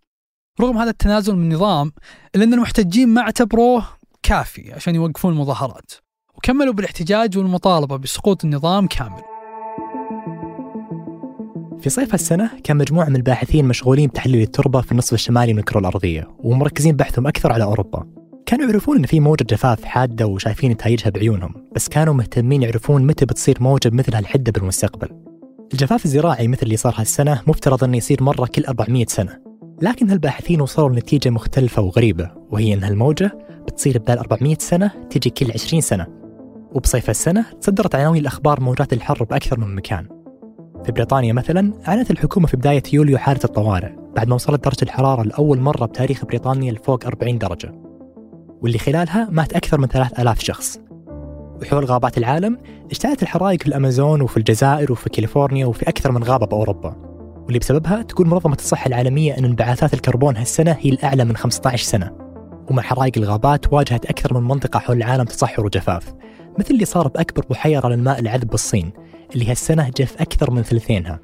رغم 0.61 0.79
هذا 0.79 0.91
التنازل 0.91 1.37
من 1.37 1.43
النظام 1.43 1.93
إلا 2.37 2.45
أن 2.45 2.55
المحتجين 2.55 3.09
ما 3.09 3.21
اعتبروه 3.21 3.87
كافي 4.23 4.73
عشان 4.73 4.95
يوقفون 4.95 5.33
المظاهرات 5.33 5.93
وكملوا 6.35 6.73
بالاحتجاج 6.73 7.39
والمطالبة 7.39 7.97
بسقوط 7.97 8.45
النظام 8.45 8.87
كامل. 8.87 9.38
في 11.81 11.91
صيف 11.91 12.15
هالسنة 12.15 12.51
كان 12.65 12.77
مجموعة 12.77 13.09
من 13.09 13.17
الباحثين 13.17 13.65
مشغولين 13.65 14.09
بتحليل 14.09 14.43
التربة 14.43 14.81
في 14.81 14.93
النصف 14.93 15.13
الشمالي 15.13 15.53
من 15.53 15.59
الكرة 15.59 15.79
الأرضية 15.79 16.29
ومركزين 16.39 16.97
بحثهم 16.97 17.27
أكثر 17.27 17.53
على 17.53 17.65
أوروبا. 17.65 18.07
كانوا 18.47 18.67
يعرفون 18.67 18.97
إن 18.97 19.07
في 19.07 19.21
موجة 19.21 19.45
جفاف 19.45 19.85
حادة 19.85 20.27
وشايفين 20.27 20.71
نتائجها 20.71 21.11
بعيونهم 21.11 21.55
بس 21.75 21.89
كانوا 21.89 22.15
مهتمين 22.15 22.63
يعرفون 22.63 23.07
متى 23.07 23.27
بتصير 23.27 23.57
موجة 23.61 23.89
بمثل 23.89 24.15
هالحدة 24.15 24.53
بالمستقبل. 24.53 25.09
الجفاف 25.73 26.05
الزراعي 26.05 26.49
مثل 26.49 26.63
اللي 26.63 26.77
صار 26.77 26.95
هالسنة 26.97 27.43
مفترض 27.47 27.85
أنه 27.85 27.97
يصير 27.97 28.23
مرة 28.23 28.47
كل 28.47 28.65
400 28.65 29.07
سنة 29.09 29.39
لكن 29.83 30.11
هالباحثين 30.11 30.61
وصلوا 30.61 30.89
لنتيجة 30.89 31.31
مختلفة 31.31 31.83
وغريبة 31.83 32.31
وهي 32.51 32.75
أن 32.75 32.85
هالموجة 32.85 33.39
بتصير 33.67 33.99
بدال 33.99 34.19
400 34.19 34.57
سنة 34.59 34.91
تجي 35.11 35.31
كل 35.31 35.53
20 35.53 35.81
سنة. 35.81 36.07
وبصيف 36.73 37.11
السنة 37.11 37.45
تصدرت 37.61 37.95
عناوين 37.95 38.21
الأخبار 38.21 38.61
موجات 38.61 38.93
الحر 38.93 39.25
بأكثر 39.25 39.61
من 39.61 39.75
مكان. 39.75 40.18
في 40.85 40.93
بريطانيا 40.93 41.33
مثلا 41.33 41.73
أعلنت 41.89 42.11
الحكومة 42.11 42.47
في 42.47 42.57
بداية 42.57 42.83
يوليو 42.93 43.19
حالة 43.19 43.41
الطوارئ 43.45 43.93
بعد 44.17 44.29
ما 44.29 44.35
وصلت 44.35 44.65
درجة 44.65 44.83
الحرارة 44.83 45.23
لأول 45.23 45.61
مرة 45.61 45.87
بتاريخ 45.87 46.25
بريطانيا 46.25 46.73
لفوق 46.73 47.07
40 47.07 47.39
درجة 47.39 47.73
واللي 48.63 48.79
خلالها 48.79 49.29
مات 49.31 49.53
أكثر 49.53 49.81
من 49.81 49.89
3000 49.89 50.41
شخص. 50.41 50.81
وحول 51.63 51.85
غابات 51.85 52.19
العالم 52.19 52.59
اشتعلت 52.91 53.23
الحرائق 53.23 53.61
في 53.63 53.69
الأمازون 53.69 54.21
وفي 54.21 54.37
الجزائر 54.37 54.93
وفي 54.93 55.11
كاليفورنيا 55.11 55.67
وفي 55.67 55.89
أكثر 55.89 56.13
من 56.13 56.25
غابة 56.25 56.47
بأوروبا. 56.47 56.97
واللي 57.45 57.59
بسببها 57.59 58.03
تقول 58.03 58.27
منظمة 58.27 58.55
الصحة 58.55 58.87
العالمية 58.87 59.39
أن 59.39 59.45
انبعاثات 59.45 59.95
الكربون 59.95 60.37
هالسنة 60.37 60.77
هي 60.81 60.91
الأعلى 60.91 61.25
من 61.25 61.37
15 61.37 61.85
سنة. 61.85 62.11
ومع 62.71 62.83
حرائق 62.83 63.13
الغابات 63.17 63.73
واجهت 63.73 64.07
أكثر 64.07 64.41
من 64.41 64.49
منطقة 64.49 64.79
حول 64.79 64.97
العالم 64.97 65.25
تصحر 65.25 65.65
وجفاف 65.65 66.15
مثل 66.59 66.75
اللي 66.75 66.85
صار 66.85 67.09
بأكبر 67.09 67.45
بحيرة 67.51 67.89
للماء 67.89 68.19
العذب 68.19 68.49
بالصين. 68.51 68.93
اللي 69.35 69.51
هالسنة 69.51 69.91
جف 69.97 70.21
أكثر 70.21 70.51
من 70.51 70.63
ثلثينها 70.63 71.21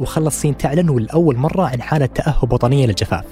وخلى 0.00 0.26
الصين 0.26 0.56
تعلن 0.56 0.88
والأول 0.88 1.36
مرة 1.36 1.62
عن 1.62 1.82
حالة 1.82 2.06
تأهب 2.06 2.52
وطنية 2.52 2.86
للجفاف. 2.86 3.24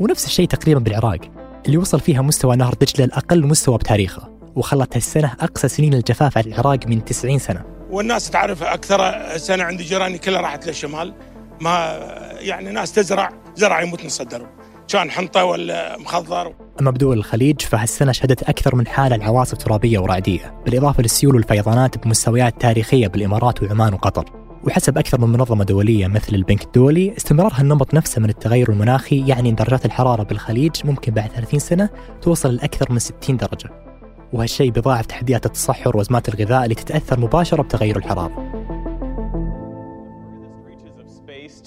ونفس 0.00 0.26
الشيء 0.26 0.48
تقريبا 0.48 0.80
بالعراق 0.80 1.20
اللي 1.66 1.76
وصل 1.76 2.00
فيها 2.00 2.22
مستوى 2.22 2.56
نهر 2.56 2.74
دجلة 2.74 3.06
لأقل 3.06 3.46
مستوى 3.46 3.78
بتاريخه 3.78 4.28
وخلت 4.56 4.96
هالسنة 4.96 5.34
أقصى 5.40 5.68
سنين 5.68 5.94
الجفاف 5.94 6.38
على 6.38 6.46
العراق 6.46 6.86
من 6.86 7.04
90 7.04 7.38
سنة. 7.38 7.64
والناس 7.90 8.30
تعرف 8.30 8.62
أكثر 8.62 9.28
سنة 9.38 9.64
عندي 9.64 9.84
جيراني 9.84 10.18
كلها 10.18 10.40
راحت 10.40 10.66
للشمال 10.66 11.14
ما 11.60 11.98
يعني 12.38 12.70
ناس 12.70 12.92
تزرع 12.92 13.30
زرع 13.56 13.82
يموت 13.82 14.04
نص 14.04 14.20
الدرب 14.20 14.46
كان 14.88 15.10
حنطة 15.10 15.44
ولا 15.44 15.98
مخضر؟ 15.98 16.52
أما 16.80 16.90
بدول 16.90 17.18
الخليج 17.18 17.60
فهالسنة 17.60 18.12
شهدت 18.12 18.42
أكثر 18.42 18.74
من 18.76 18.86
حالة 18.86 19.16
لعواصف 19.16 19.58
ترابية 19.58 19.98
ورعدية 19.98 20.54
بالإضافة 20.64 21.02
للسيول 21.02 21.34
والفيضانات 21.34 22.04
بمستويات 22.04 22.60
تاريخية 22.60 23.06
بالإمارات 23.06 23.62
وعمان 23.62 23.94
وقطر. 23.94 24.24
وحسب 24.64 24.98
أكثر 24.98 25.20
من 25.20 25.28
منظمة 25.28 25.64
دولية 25.64 26.06
مثل 26.06 26.34
البنك 26.34 26.62
الدولي 26.64 27.16
استمرار 27.16 27.52
هالنمط 27.54 27.94
نفسه 27.94 28.20
من 28.20 28.28
التغير 28.28 28.72
المناخي 28.72 29.26
يعني 29.26 29.50
أن 29.50 29.54
درجات 29.54 29.84
الحرارة 29.84 30.22
بالخليج 30.22 30.72
ممكن 30.84 31.12
بعد 31.12 31.30
30 31.30 31.60
سنة 31.60 31.88
توصل 32.22 32.54
لأكثر 32.54 32.92
من 32.92 32.98
60 32.98 33.36
درجة. 33.36 33.70
وهالشيء 34.32 34.70
بيضاعف 34.70 35.06
تحديات 35.06 35.46
التصحر 35.46 35.96
وأزمات 35.96 36.28
الغذاء 36.28 36.64
اللي 36.64 36.74
تتأثر 36.74 37.20
مباشرة 37.20 37.62
بتغير 37.62 37.96
الحرارة. 37.96 38.75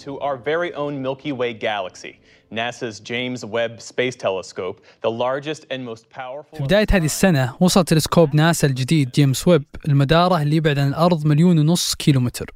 To 0.06 0.20
our 0.20 0.38
very 0.38 0.72
own 0.74 1.02
Milky 1.02 1.32
Way 1.32 1.54
galaxy, 1.54 2.14
NASA's 2.52 3.00
James 3.12 3.40
Webb 3.56 3.74
Space 3.92 4.16
Telescope, 4.16 4.78
the 5.02 5.12
largest 5.12 5.66
and 5.72 5.86
most 5.86 6.10
powerful. 6.10 6.58
في 6.58 6.64
بداية 6.64 6.88
هذه 6.92 7.06
السنة 7.06 7.56
وصل 7.60 7.84
تلسكوب 7.84 8.36
ناسا 8.36 8.68
الجديد 8.68 9.12
جيمس 9.12 9.48
ويب 9.48 9.64
لمداره 9.88 10.42
اللي 10.42 10.56
يبعد 10.56 10.80
عن 10.80 10.88
الأرض 10.88 11.26
مليون 11.26 11.60
ونص 11.60 11.96
كيلومتر. 11.96 12.52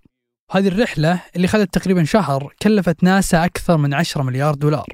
هذه 0.52 0.68
الرحلة 0.68 1.22
اللي 1.36 1.48
خذت 1.48 1.74
تقريبا 1.74 2.04
شهر 2.04 2.54
كلفت 2.62 3.04
ناسا 3.04 3.46
أكثر 3.46 3.78
من 3.78 3.94
10 3.94 4.24
مليار 4.24 4.56
دولار. 4.56 4.88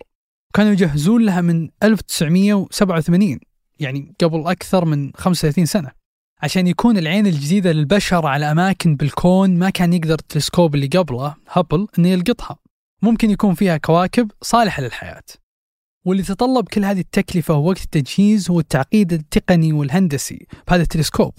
كانوا 0.53 0.71
يجهزون 0.71 1.25
لها 1.25 1.41
من 1.41 1.69
1987 1.83 3.39
يعني 3.79 4.15
قبل 4.21 4.47
أكثر 4.47 4.85
من 4.85 5.11
35 5.15 5.65
سنة. 5.65 5.98
عشان 6.41 6.67
يكون 6.67 6.97
العين 6.97 7.27
الجديدة 7.27 7.71
للبشر 7.71 8.25
على 8.25 8.51
أماكن 8.51 8.95
بالكون 8.95 9.57
ما 9.57 9.69
كان 9.69 9.93
يقدر 9.93 10.13
التلسكوب 10.13 10.75
اللي 10.75 10.87
قبله 10.87 11.35
هابل 11.51 11.87
أنه 11.99 12.07
يلقطها. 12.07 12.57
ممكن 13.01 13.29
يكون 13.29 13.53
فيها 13.53 13.77
كواكب 13.77 14.31
صالحة 14.41 14.81
للحياة. 14.83 15.23
واللي 16.05 16.23
تطلب 16.23 16.67
كل 16.67 16.85
هذه 16.85 16.99
التكلفة 16.99 17.53
ووقت 17.53 17.83
التجهيز 17.83 18.51
هو 18.51 18.59
التعقيد 18.59 19.13
التقني 19.13 19.73
والهندسي 19.73 20.47
بهذا 20.67 20.81
التلسكوب. 20.81 21.33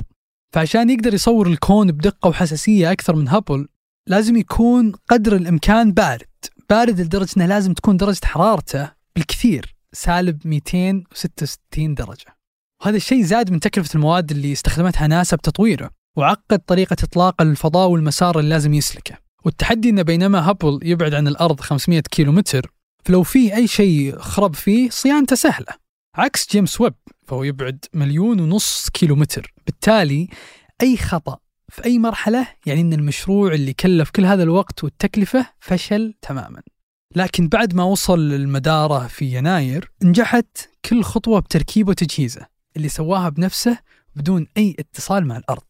فعشان 0.54 0.90
يقدر 0.90 1.14
يصور 1.14 1.47
الكون 1.47 1.92
بدقة 1.92 2.28
وحساسية 2.28 2.92
أكثر 2.92 3.16
من 3.16 3.28
هابل 3.28 3.69
لازم 4.09 4.37
يكون 4.37 4.92
قدر 5.09 5.37
الإمكان 5.37 5.92
بارد. 5.92 6.26
بارد 6.71 7.00
لدرجة 7.00 7.30
أنه 7.37 7.47
لازم 7.47 7.73
تكون 7.73 7.97
درجة 7.97 8.26
حرارته 8.26 8.92
بالكثير 9.16 9.75
سالب 9.92 10.47
266 10.47 11.95
درجة. 11.95 12.40
وهذا 12.83 12.97
الشيء 12.97 13.23
زاد 13.23 13.51
من 13.51 13.61
تكلفة 13.61 13.95
المواد 13.95 14.31
اللي 14.31 14.53
استخدمتها 14.53 15.07
ناسا 15.07 15.37
بتطويره 15.37 15.91
وعقد 16.17 16.59
طريقة 16.59 16.97
إطلاقه 17.03 17.45
للفضاء 17.45 17.89
والمسار 17.89 18.39
اللي 18.39 18.51
لازم 18.51 18.75
يسلكه. 18.75 19.19
والتحدي 19.45 19.91
أنه 19.91 20.03
بينما 20.03 20.49
هابل 20.49 20.81
يبعد 20.83 21.15
عن 21.15 21.29
الأرض 21.29 21.61
500 21.61 22.01
كيلو 22.01 22.33
متر 22.33 22.73
فلو 23.05 23.23
في 23.23 23.55
أي 23.57 23.67
شيء 23.67 24.19
خرب 24.19 24.55
فيه 24.55 24.91
صيانته 24.91 25.37
سهلة. 25.37 25.67
عكس 26.15 26.51
جيمس 26.51 26.81
ويب 26.81 26.95
فهو 27.27 27.45
يبعد 27.45 27.85
مليون 27.95 28.41
ونص 28.41 28.89
كيلو 28.93 29.17
متر 29.17 29.55
بالتالي 29.67 30.29
أي 30.83 30.97
خطأ 30.97 31.39
في 31.69 31.85
أي 31.85 31.99
مرحلة 31.99 32.47
يعني 32.67 32.81
أن 32.81 32.93
المشروع 32.93 33.55
اللي 33.55 33.73
كلف 33.73 34.11
كل 34.11 34.25
هذا 34.25 34.43
الوقت 34.43 34.85
والتكلفة 34.85 35.47
فشل 35.61 36.15
تماما. 36.23 36.63
لكن 37.17 37.49
بعد 37.49 37.75
ما 37.75 37.83
وصل 37.83 38.19
لمداره 38.19 39.07
في 39.07 39.25
يناير 39.37 39.93
نجحت 40.03 40.71
كل 40.85 41.03
خطوة 41.03 41.41
بتركيبه 41.41 41.91
وتجهيزه. 41.91 42.60
اللي 42.77 42.89
سواها 42.89 43.29
بنفسه 43.29 43.79
بدون 44.17 44.47
أي 44.57 44.77
اتصال 44.79 45.27
مع 45.27 45.37
الأرض. 45.37 45.62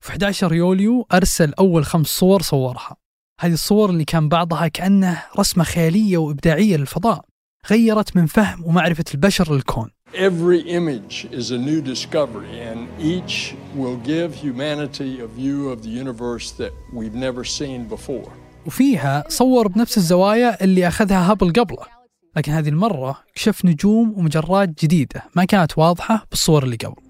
في 0.00 0.10
11 0.10 0.54
يوليو 0.54 1.06
أرسل 1.12 1.52
أول 1.58 1.84
خمس 1.84 2.06
صور 2.06 2.42
صورها. 2.42 2.96
هذه 3.40 3.52
الصور 3.52 3.90
اللي 3.90 4.04
كان 4.04 4.28
بعضها 4.28 4.68
كأنه 4.68 5.22
رسمة 5.38 5.64
خيالية 5.64 6.18
وإبداعية 6.18 6.76
للفضاء 6.76 7.24
غيرت 7.70 8.16
من 8.16 8.26
فهم 8.26 8.64
ومعرفة 8.64 9.04
البشر 9.14 9.54
للكون. 9.54 9.90
Every 10.14 10.60
image 10.60 11.26
is 11.40 11.50
a 11.50 11.58
new 11.58 11.80
discovery, 11.80 12.60
and 12.70 12.80
each 13.00 13.54
will 13.76 13.96
give 13.96 14.34
humanity 14.34 15.20
a 15.20 15.26
view 15.26 15.70
of 15.70 15.82
the 15.82 15.88
universe 15.88 16.50
that 16.50 16.72
we've 16.92 17.14
never 17.14 17.44
seen 17.44 17.88
before. 17.96 18.30
وفيها 18.66 19.24
صور 19.28 19.68
بنفس 19.68 19.98
الزوايا 19.98 20.64
اللي 20.64 20.88
أخذها 20.88 21.30
هابل 21.30 21.52
قبله. 21.52 22.01
لكن 22.36 22.52
هذه 22.52 22.68
المرة 22.68 23.18
كشف 23.34 23.64
نجوم 23.64 24.14
ومجرات 24.16 24.68
جديدة 24.68 25.22
ما 25.36 25.44
كانت 25.44 25.78
واضحة 25.78 26.26
بالصور 26.30 26.62
اللي 26.62 26.76
قبل. 26.76 27.02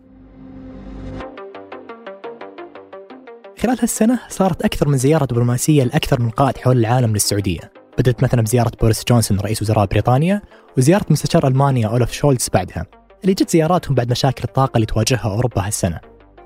خلال 3.58 3.80
هالسنة 3.80 4.18
صارت 4.28 4.62
أكثر 4.62 4.88
من 4.88 4.96
زيارة 4.96 5.24
دبلوماسية 5.24 5.84
لأكثر 5.84 6.20
من 6.20 6.30
قائد 6.30 6.56
حول 6.56 6.78
العالم 6.78 7.12
للسعودية. 7.12 7.72
بدأت 7.98 8.22
مثلا 8.22 8.42
بزيارة 8.42 8.72
بوريس 8.80 9.04
جونسون 9.08 9.40
رئيس 9.40 9.62
وزراء 9.62 9.86
بريطانيا 9.86 10.42
وزيارة 10.78 11.06
مستشار 11.10 11.46
ألمانيا 11.46 11.88
أولف 11.88 12.12
شولتز 12.12 12.48
بعدها. 12.54 12.86
اللي 13.22 13.34
جت 13.34 13.50
زياراتهم 13.50 13.94
بعد 13.94 14.10
مشاكل 14.10 14.44
الطاقة 14.44 14.76
اللي 14.76 14.86
تواجهها 14.86 15.24
أوروبا 15.24 15.66
هالسنة. 15.66 16.00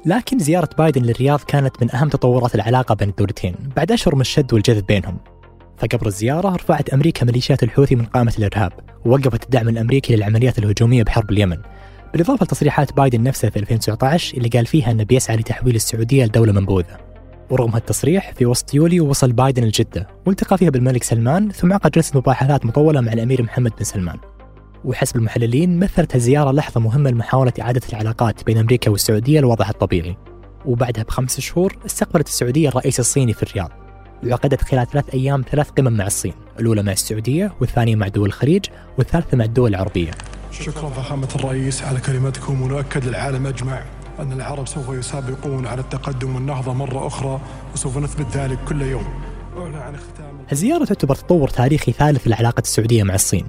لكن 0.07 0.39
زيارة 0.39 0.69
بايدن 0.79 1.03
للرياض 1.03 1.41
كانت 1.41 1.83
من 1.83 1.95
أهم 1.95 2.09
تطورات 2.09 2.55
العلاقة 2.55 2.95
بين 2.95 3.09
الدولتين. 3.09 3.57
بعد 3.77 3.93
أشهر 3.93 4.15
من 4.15 4.21
الشد 4.21 4.53
والجذب 4.53 4.87
بينهم. 4.87 5.19
فقبل 5.79 6.07
الزيارة 6.07 6.49
رفعت 6.49 6.89
أمريكا 6.89 7.27
ميليشيات 7.27 7.63
الحوثي 7.63 7.97
من 7.97 8.05
قائمة 8.05 8.33
الإرهاب 8.39 8.73
ووقفت 9.05 9.45
الدعم 9.45 9.69
الأمريكي 9.69 10.17
للعمليات 10.17 10.59
الهجومية 10.59 11.03
بحرب 11.03 11.31
اليمن. 11.31 11.59
بالإضافة 12.13 12.45
لتصريحات 12.45 12.93
بايدن 12.93 13.23
نفسه 13.23 13.51
في 13.51 13.59
2019 13.59 14.37
اللي 14.37 14.49
قال 14.49 14.67
فيها 14.67 14.91
أنه 14.91 15.05
بيسعى 15.05 15.37
لتحويل 15.37 15.75
السعودية 15.75 16.25
لدولة 16.25 16.53
منبوذة. 16.53 16.97
ورغم 17.51 17.71
هالتصريح 17.71 18.33
في 18.33 18.47
وسط 18.47 18.75
يوليو 18.75 19.09
وصل 19.09 19.33
بايدن 19.33 19.65
لجدة 19.65 20.09
والتقى 20.27 20.59
فيها 20.59 20.71
بالملك 20.71 21.03
سلمان 21.03 21.51
ثم 21.51 21.73
عقد 21.73 21.91
جلسة 21.91 22.19
مباحثات 22.19 22.67
مطولة 22.67 23.01
مع 23.01 23.13
الأمير 23.13 23.43
محمد 23.43 23.73
بن 23.79 23.85
سلمان. 23.85 24.17
وحسب 24.85 25.17
المحللين 25.17 25.79
مثلت 25.79 26.15
الزيارة 26.15 26.53
لحظة 26.53 26.81
مهمة 26.81 27.11
لمحاولة 27.11 27.53
إعادة 27.61 27.81
العلاقات 27.89 28.45
بين 28.45 28.59
أمريكا 28.59 28.91
والسعودية 28.91 29.41
لوضعها 29.41 29.71
الطبيعي. 29.71 30.17
وبعدها 30.65 31.05
بخمس 31.05 31.41
شهور 31.41 31.77
استقبلت 31.87 32.29
السعودية 32.29 32.69
الرئيس 32.69 33.01
الصيني 33.01 33.33
في 33.33 33.43
الرياض. 33.43 33.86
وعقدت 34.25 34.63
خلال 34.63 34.87
ثلاث 34.87 35.15
أيام 35.15 35.45
ثلاث 35.51 35.71
قمم 35.71 35.93
مع 35.93 36.07
الصين 36.07 36.33
الأولى 36.61 36.83
مع 36.83 36.93
السعودية 36.93 37.53
والثانية 37.61 37.97
مع 37.97 38.09
دول 38.09 38.29
الخليج 38.29 38.65
والثالثة 38.99 39.37
مع 39.37 39.45
الدول 39.45 39.71
العربية. 39.71 40.11
شكرا 40.51 40.91
فخامة 40.91 41.29
الرئيس 41.35 41.83
على 41.83 42.01
كلمتكم 42.01 42.63
ونؤكد 42.63 43.05
للعالم 43.05 43.47
أجمع 43.47 43.83
أن 44.19 44.33
العرب 44.33 44.67
سوف 44.67 44.89
يسابقون 44.89 45.67
على 45.67 45.81
التقدم 45.81 46.35
والنهضة 46.35 46.73
مرة 46.73 47.07
أخرى 47.07 47.41
وسوف 47.75 47.99
نثبت 47.99 48.37
ذلك 48.37 48.59
كل 48.69 48.83
يوم. 48.83 49.05
الزيارة 50.53 50.85
تعتبر 50.85 51.15
تطور 51.15 51.49
تاريخي 51.49 51.93
ثالث 51.93 52.29
لعلاقة 52.29 52.61
السعودية 52.61 53.03
مع 53.03 53.15
الصين. 53.15 53.47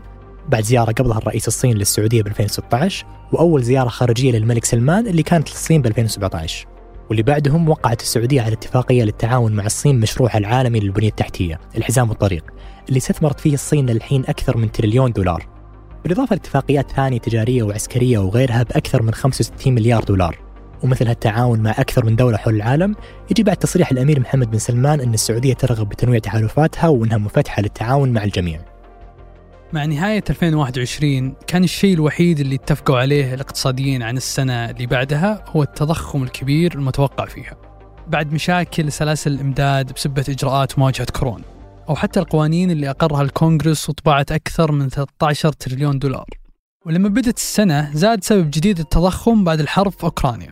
بعد 0.49 0.63
زيارة 0.63 0.91
قبلها 0.91 1.17
الرئيس 1.17 1.47
الصيني 1.47 1.73
للسعودية 1.73 2.21
ب 2.21 2.27
2016 2.27 3.05
وأول 3.31 3.63
زيارة 3.63 3.89
خارجية 3.89 4.31
للملك 4.31 4.65
سلمان 4.65 5.07
اللي 5.07 5.23
كانت 5.23 5.49
للصين 5.49 5.81
ب 5.81 5.85
2017 5.85 6.67
واللي 7.09 7.23
بعدهم 7.23 7.69
وقعت 7.69 8.01
السعودية 8.01 8.41
على 8.41 8.53
اتفاقية 8.53 9.03
للتعاون 9.03 9.53
مع 9.53 9.65
الصين 9.65 9.99
مشروعها 9.99 10.37
العالمي 10.37 10.79
للبنية 10.79 11.09
التحتية 11.09 11.59
الحزام 11.77 12.09
والطريق 12.09 12.43
اللي 12.87 12.97
استثمرت 12.97 13.39
فيه 13.39 13.53
الصين 13.53 13.89
للحين 13.89 14.23
أكثر 14.27 14.57
من 14.57 14.71
تريليون 14.71 15.11
دولار. 15.11 15.47
بالإضافة 16.03 16.35
لاتفاقيات 16.35 16.91
ثانية 16.91 17.19
تجارية 17.19 17.63
وعسكرية 17.63 18.19
وغيرها 18.19 18.63
بأكثر 18.63 19.03
من 19.03 19.13
65 19.13 19.73
مليار 19.73 20.03
دولار. 20.03 20.37
ومثل 20.83 21.07
هالتعاون 21.07 21.59
مع 21.59 21.71
أكثر 21.71 22.05
من 22.05 22.15
دولة 22.15 22.37
حول 22.37 22.55
العالم 22.55 22.95
يجي 23.31 23.43
بعد 23.43 23.57
تصريح 23.57 23.91
الأمير 23.91 24.19
محمد 24.19 24.51
بن 24.51 24.57
سلمان 24.57 24.99
أن 24.99 25.13
السعودية 25.13 25.53
ترغب 25.53 25.89
بتنويع 25.89 26.19
تحالفاتها 26.19 26.87
وأنها 26.87 27.17
منفتحة 27.17 27.61
للتعاون 27.61 28.13
مع 28.13 28.23
الجميع. 28.23 28.76
مع 29.73 29.85
نهاية 29.85 30.23
2021 30.29 31.35
كان 31.47 31.63
الشيء 31.63 31.93
الوحيد 31.93 32.39
اللي 32.39 32.55
اتفقوا 32.55 32.97
عليه 32.97 33.33
الاقتصاديين 33.33 34.03
عن 34.03 34.17
السنة 34.17 34.69
اللي 34.69 34.85
بعدها 34.85 35.43
هو 35.47 35.63
التضخم 35.63 36.23
الكبير 36.23 36.73
المتوقع 36.75 37.25
فيها. 37.25 37.57
بعد 38.07 38.33
مشاكل 38.33 38.91
سلاسل 38.91 39.31
الإمداد 39.31 39.93
بسبة 39.93 40.25
إجراءات 40.29 40.79
مواجهة 40.79 41.07
كورونا 41.19 41.43
أو 41.89 41.95
حتى 41.95 42.19
القوانين 42.19 42.71
اللي 42.71 42.89
أقرها 42.89 43.21
الكونغرس 43.21 43.89
وطبعت 43.89 44.31
أكثر 44.31 44.71
من 44.71 44.89
13 44.89 45.51
تريليون 45.51 45.99
دولار. 45.99 46.27
ولما 46.85 47.09
بدت 47.09 47.37
السنة 47.37 47.91
زاد 47.93 48.23
سبب 48.23 48.51
جديد 48.51 48.79
التضخم 48.79 49.43
بعد 49.43 49.59
الحرب 49.59 49.91
في 49.91 50.03
أوكرانيا. 50.03 50.51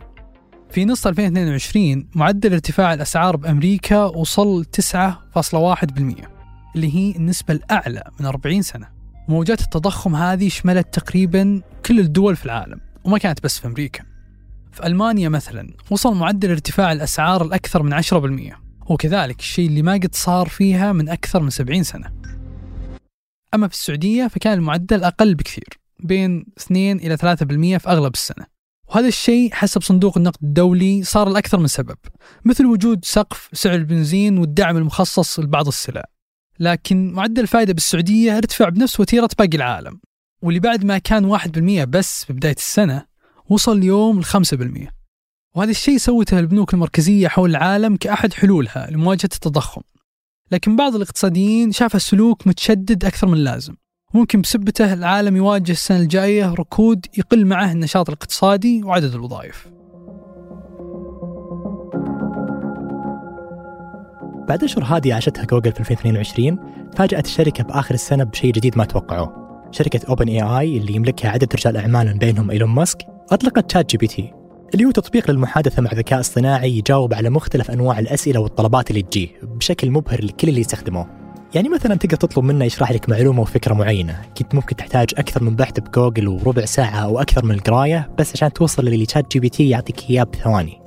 في 0.70 0.84
نص 0.84 1.06
2022 1.06 2.08
معدل 2.14 2.52
ارتفاع 2.52 2.94
الأسعار 2.94 3.36
بأمريكا 3.36 4.04
وصل 4.04 4.64
9.1% 4.64 6.28
اللي 6.76 6.94
هي 6.94 7.16
النسبة 7.16 7.54
الأعلى 7.54 8.02
من 8.20 8.26
40 8.26 8.62
سنة. 8.62 8.95
موجات 9.28 9.60
التضخم 9.60 10.16
هذه 10.16 10.48
شملت 10.48 10.94
تقريبا 10.94 11.62
كل 11.86 12.00
الدول 12.00 12.36
في 12.36 12.44
العالم 12.44 12.80
وما 13.04 13.18
كانت 13.18 13.42
بس 13.44 13.58
في 13.58 13.66
أمريكا. 13.66 14.04
في 14.72 14.86
ألمانيا 14.86 15.28
مثلا 15.28 15.74
وصل 15.90 16.14
معدل 16.14 16.50
ارتفاع 16.50 16.92
الأسعار 16.92 17.44
الأكثر 17.44 17.82
من 17.82 17.92
10% 17.92 18.56
وكذلك 18.86 19.40
الشيء 19.40 19.68
اللي 19.68 19.82
ما 19.82 19.92
قد 19.92 20.14
صار 20.14 20.48
فيها 20.48 20.92
من 20.92 21.08
أكثر 21.08 21.40
من 21.40 21.50
70 21.50 21.82
سنة. 21.82 22.12
أما 23.54 23.68
في 23.68 23.74
السعودية 23.74 24.26
فكان 24.26 24.52
المعدل 24.52 25.04
أقل 25.04 25.34
بكثير 25.34 25.68
بين 26.00 26.46
2 26.58 26.96
إلى 26.96 27.16
3% 27.16 27.78
في 27.78 27.88
أغلب 27.88 28.14
السنة. 28.14 28.46
وهذا 28.88 29.08
الشيء 29.08 29.52
حسب 29.52 29.82
صندوق 29.82 30.18
النقد 30.18 30.42
الدولي 30.42 31.02
صار 31.02 31.28
لأكثر 31.28 31.58
من 31.58 31.66
سبب 31.66 31.96
مثل 32.44 32.66
وجود 32.66 33.04
سقف 33.04 33.48
سعر 33.52 33.74
البنزين 33.74 34.38
والدعم 34.38 34.76
المخصص 34.76 35.40
لبعض 35.40 35.66
السلع. 35.66 36.04
لكن 36.60 37.12
معدل 37.12 37.42
الفائدة 37.42 37.72
بالسعودية 37.72 38.36
ارتفع 38.36 38.68
بنفس 38.68 39.00
وتيرة 39.00 39.28
باقي 39.38 39.56
العالم 39.56 40.00
واللي 40.42 40.60
بعد 40.60 40.84
ما 40.84 40.98
كان 40.98 41.38
1% 41.38 41.84
بس 41.84 42.24
في 42.24 42.32
بداية 42.32 42.56
السنة 42.56 43.06
وصل 43.48 43.78
اليوم 43.78 44.20
ل 44.20 44.24
5% 44.24 44.96
وهذا 45.56 45.70
الشيء 45.70 45.98
سوته 45.98 46.38
البنوك 46.38 46.74
المركزية 46.74 47.28
حول 47.28 47.50
العالم 47.50 47.96
كأحد 47.96 48.32
حلولها 48.32 48.90
لمواجهة 48.90 49.24
التضخم. 49.34 49.80
لكن 50.52 50.76
بعض 50.76 50.94
الاقتصاديين 50.94 51.72
شاف 51.72 51.96
السلوك 51.96 52.46
متشدد 52.46 53.04
أكثر 53.04 53.26
من 53.26 53.34
اللازم. 53.34 53.74
ممكن 54.14 54.40
بسبته 54.40 54.92
العالم 54.92 55.36
يواجه 55.36 55.72
السنة 55.72 55.98
الجاية 55.98 56.54
ركود 56.54 57.06
يقل 57.18 57.46
معه 57.46 57.72
النشاط 57.72 58.08
الاقتصادي 58.08 58.82
وعدد 58.82 59.14
الوظائف. 59.14 59.66
بعد 64.48 64.64
أشهر 64.64 64.84
هادية 64.84 65.14
عاشتها 65.14 65.44
جوجل 65.44 65.72
في 65.72 65.80
2022 65.80 66.58
فاجأت 66.96 67.26
الشركة 67.26 67.64
بآخر 67.64 67.94
السنة 67.94 68.24
بشيء 68.24 68.52
جديد 68.52 68.78
ما 68.78 68.84
توقعوه. 68.84 69.46
شركة 69.70 70.00
OpenAI 70.08 70.76
اللي 70.76 70.94
يملكها 70.94 71.30
عدد 71.30 71.54
رجال 71.54 71.76
أعمال 71.76 72.06
من 72.06 72.18
بينهم 72.18 72.50
إيلون 72.50 72.70
ماسك 72.70 72.98
أطلقت 73.32 73.72
ChatGPT 73.72 74.32
اللي 74.74 74.84
هو 74.84 74.90
تطبيق 74.90 75.30
للمحادثة 75.30 75.82
مع 75.82 75.90
ذكاء 75.94 76.20
اصطناعي 76.20 76.78
يجاوب 76.78 77.14
على 77.14 77.30
مختلف 77.30 77.70
أنواع 77.70 77.98
الأسئلة 77.98 78.40
والطلبات 78.40 78.90
اللي 78.90 79.02
تجيه 79.02 79.28
بشكل 79.42 79.90
مبهر 79.90 80.24
لكل 80.24 80.48
اللي 80.48 80.60
يستخدموه. 80.60 81.06
يعني 81.54 81.68
مثلا 81.68 81.94
تقدر 81.94 82.16
تطلب 82.16 82.44
منه 82.44 82.64
يشرح 82.64 82.92
لك 82.92 83.08
معلومة 83.08 83.42
وفكرة 83.42 83.74
معينة. 83.74 84.22
كنت 84.38 84.54
ممكن 84.54 84.76
تحتاج 84.76 85.08
أكثر 85.18 85.42
من 85.42 85.56
بحث 85.56 85.80
بجوجل 85.80 86.28
وربع 86.28 86.64
ساعة 86.64 86.98
أو 86.98 87.20
أكثر 87.20 87.44
من 87.44 87.54
القراية 87.54 88.10
بس 88.18 88.32
عشان 88.32 88.52
توصل 88.52 88.84
للي 88.84 89.06
ChatGPT 89.10 89.68
يعطيك 89.68 90.10
إياه 90.10 90.24
بثواني. 90.24 90.85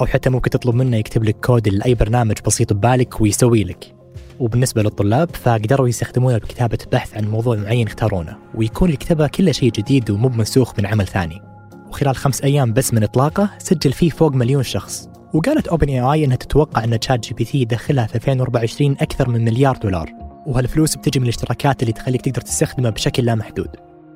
أو 0.00 0.06
حتى 0.06 0.30
ممكن 0.30 0.50
تطلب 0.50 0.74
منه 0.74 0.96
يكتب 0.96 1.24
لك 1.24 1.36
كود 1.46 1.68
لأي 1.68 1.94
برنامج 1.94 2.36
بسيط 2.46 2.72
ببالك 2.72 3.20
ويسوي 3.20 3.64
لك. 3.64 3.94
وبالنسبة 4.40 4.82
للطلاب 4.82 5.30
فقدروا 5.36 5.88
يستخدمونه 5.88 6.38
بكتابة 6.38 6.78
بحث 6.92 7.16
عن 7.16 7.24
موضوع 7.24 7.56
معين 7.56 7.86
اختارونه 7.86 8.36
ويكون 8.54 8.90
الكتابة 8.90 9.26
كله 9.26 9.52
شيء 9.52 9.72
جديد 9.72 10.10
ومو 10.10 10.28
منسوخ 10.28 10.78
من 10.78 10.86
عمل 10.86 11.06
ثاني. 11.06 11.42
وخلال 11.88 12.16
خمس 12.16 12.42
أيام 12.42 12.72
بس 12.72 12.94
من 12.94 13.02
إطلاقه 13.02 13.50
سجل 13.58 13.92
فيه 13.92 14.10
فوق 14.10 14.32
مليون 14.32 14.62
شخص. 14.62 15.08
وقالت 15.34 15.68
OpenAI 15.68 16.24
إنها 16.24 16.36
تتوقع 16.36 16.84
إن 16.84 17.00
ChatGPT 17.00 17.58
يدخلها 17.58 18.06
في 18.06 18.14
2024 18.14 18.92
أكثر 19.00 19.28
من 19.28 19.44
مليار 19.44 19.76
دولار. 19.76 20.10
وهالفلوس 20.46 20.96
بتجي 20.96 21.18
من 21.18 21.24
الاشتراكات 21.24 21.82
اللي 21.82 21.92
تخليك 21.92 22.20
تقدر 22.20 22.40
تستخدمه 22.40 22.90
بشكل 22.90 23.24
لا 23.24 23.34
محدود. 23.34 23.68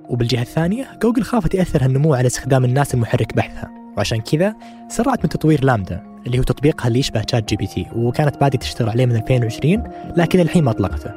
وبالجهة 0.08 0.42
الثانية 0.42 0.98
جوجل 1.02 1.22
خافت 1.22 1.54
يأثر 1.54 1.84
هالنمو 1.84 2.14
على 2.14 2.26
استخدام 2.26 2.64
الناس 2.64 2.94
لمحرك 2.94 3.36
بحثها. 3.36 3.83
وعشان 3.96 4.20
كذا 4.20 4.56
سرعت 4.88 5.22
من 5.22 5.28
تطوير 5.28 5.64
لامدا 5.64 6.14
اللي 6.26 6.38
هو 6.38 6.42
تطبيقها 6.42 6.88
اللي 6.88 6.98
يشبه 6.98 7.24
ChatGPT 7.30 7.86
وكانت 7.96 8.40
بادية 8.40 8.58
تشتغل 8.58 8.88
عليه 8.88 9.06
من 9.06 9.16
2020 9.16 9.82
لكن 10.16 10.40
الحين 10.40 10.64
ما 10.64 10.70
أطلقته 10.70 11.10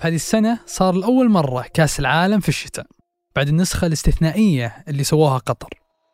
هذه 0.00 0.14
السنة 0.14 0.58
صار 0.66 0.94
لأول 0.94 1.30
مرة 1.30 1.64
كأس 1.74 2.00
العالم 2.00 2.40
في 2.40 2.48
الشتاء 2.48 2.86
بعد 3.36 3.48
النسخة 3.48 3.86
الاستثنائية 3.86 4.84
اللي 4.88 5.04
سووها 5.04 5.38
قطر 5.38 5.68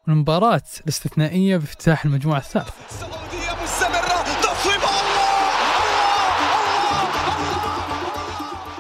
والمباراة 0.09 0.63
الاستثنائية 0.83 1.57
بافتتاح 1.57 2.05
المجموعة 2.05 2.39
الثالثة. 2.39 2.73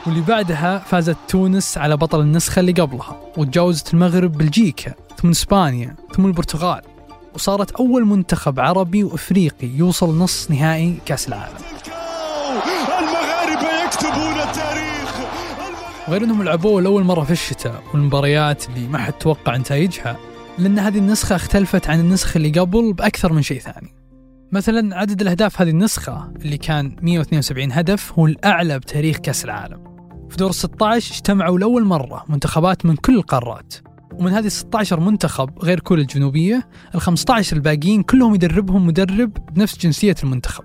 واللي 0.06 0.20
بعدها 0.20 0.78
فازت 0.78 1.16
تونس 1.28 1.78
على 1.78 1.96
بطل 1.96 2.20
النسخة 2.20 2.60
اللي 2.60 2.72
قبلها 2.72 3.20
وتجاوزت 3.36 3.94
المغرب 3.94 4.32
بلجيكا 4.32 4.94
ثم 5.16 5.30
إسبانيا 5.30 5.96
ثم 6.16 6.26
البرتغال 6.26 6.82
وصارت 7.34 7.70
أول 7.70 8.04
منتخب 8.04 8.60
عربي 8.60 9.04
وإفريقي 9.04 9.66
يوصل 9.66 10.18
نص 10.18 10.50
نهائي 10.50 10.98
كأس 11.06 11.28
العالم 11.28 11.56
المغاربة 12.98 13.84
يكتبون 13.84 14.40
التاريخ 14.48 15.16
وغير 16.08 16.24
إنهم 16.24 16.42
لعبوه 16.42 16.82
لأول 16.82 17.04
مرة 17.04 17.24
في 17.24 17.30
الشتاء 17.30 17.82
والمباريات 17.92 18.68
اللي 18.68 18.88
ما 18.88 18.98
حد 18.98 19.12
توقع 19.12 19.56
نتائجها 19.56 20.16
لأن 20.58 20.78
هذه 20.78 20.98
النسخة 20.98 21.36
اختلفت 21.36 21.90
عن 21.90 22.00
النسخة 22.00 22.38
اللي 22.38 22.60
قبل 22.60 22.92
بأكثر 22.92 23.32
من 23.32 23.42
شيء 23.42 23.60
ثاني. 23.60 23.94
مثلا 24.52 24.96
عدد 24.96 25.20
الأهداف 25.20 25.60
هذه 25.60 25.70
النسخة 25.70 26.32
اللي 26.44 26.58
كان 26.58 26.96
172 27.02 27.72
هدف 27.72 28.12
هو 28.12 28.26
الأعلى 28.26 28.78
بتاريخ 28.78 29.16
كأس 29.16 29.44
العالم. 29.44 29.95
في 30.30 30.36
دور 30.36 30.52
16 30.52 31.14
اجتمعوا 31.14 31.58
لأول 31.58 31.84
مرة 31.84 32.24
منتخبات 32.28 32.86
من 32.86 32.96
كل 32.96 33.14
القارات. 33.14 33.74
ومن 34.14 34.32
هذه 34.32 34.48
16 34.48 35.00
منتخب 35.00 35.58
غير 35.58 35.80
كوريا 35.80 36.02
الجنوبية، 36.02 36.68
ال 36.94 37.00
15 37.00 37.56
الباقيين 37.56 38.02
كلهم 38.02 38.34
يدربهم 38.34 38.86
مدرب 38.86 39.32
بنفس 39.54 39.78
جنسية 39.78 40.14
المنتخب. 40.22 40.64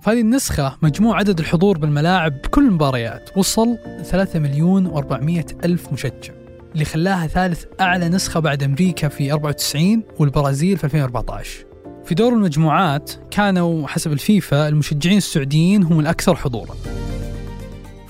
في 0.00 0.10
هذه 0.10 0.20
النسخة 0.20 0.76
مجموع 0.82 1.18
عدد 1.18 1.38
الحضور 1.38 1.78
بالملاعب 1.78 2.42
بكل 2.42 2.66
المباريات 2.66 3.30
وصل 3.36 3.78
3 4.04 4.38
مليون 4.38 4.90
و400 4.90 5.64
ألف 5.64 5.92
مشجع 5.92 6.34
اللي 6.72 6.84
خلاها 6.84 7.26
ثالث 7.26 7.64
أعلى 7.80 8.08
نسخة 8.08 8.40
بعد 8.40 8.62
أمريكا 8.62 9.08
في 9.08 9.32
94 9.32 10.02
والبرازيل 10.18 10.76
في 10.76 10.84
2014 10.84 11.64
في 12.04 12.14
دور 12.14 12.32
المجموعات 12.32 13.12
كانوا 13.30 13.88
حسب 13.88 14.12
الفيفا 14.12 14.68
المشجعين 14.68 15.18
السعوديين 15.18 15.82
هم 15.82 16.00
الأكثر 16.00 16.36
حضورا 16.36 16.74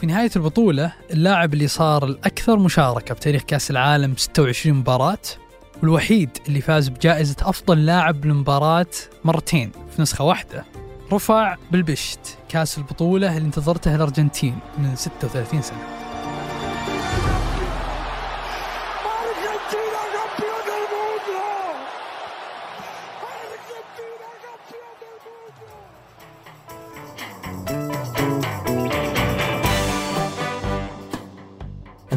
في 0.00 0.06
نهاية 0.06 0.30
البطولة 0.36 0.92
اللاعب 1.10 1.54
اللي 1.54 1.68
صار 1.68 2.04
الأكثر 2.04 2.58
مشاركة 2.58 3.14
بتاريخ 3.14 3.42
كأس 3.42 3.70
العالم 3.70 4.16
26 4.16 4.76
مباراة 4.78 5.18
والوحيد 5.82 6.30
اللي 6.48 6.60
فاز 6.60 6.88
بجائزة 6.88 7.36
أفضل 7.42 7.86
لاعب 7.86 8.24
للمباراة 8.24 8.86
مرتين 9.24 9.72
في 9.96 10.02
نسخة 10.02 10.24
واحدة 10.24 10.64
رفع 11.12 11.56
بالبشت 11.70 12.38
كأس 12.48 12.78
البطولة 12.78 13.36
اللي 13.36 13.46
انتظرته 13.46 13.94
الأرجنتين 13.94 14.58
من 14.78 14.96
36 14.96 15.62
سنة. 15.62 16.09